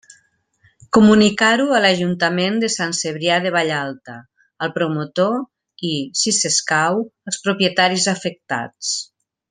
Comunicar-ho 0.97 1.67
a 1.71 1.81
l'Ajuntament 1.83 2.57
de 2.63 2.69
Sant 2.77 2.95
Cebrià 3.01 3.37
de 3.45 3.51
Vallalta, 3.57 4.17
al 4.67 4.73
promotor 4.79 5.37
i, 5.91 5.93
si 6.23 6.35
escau, 6.53 7.03
als 7.33 7.43
propietaris 7.47 8.13
afectats. 8.19 8.97